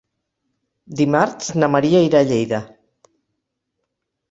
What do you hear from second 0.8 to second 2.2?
Dimarts na Maria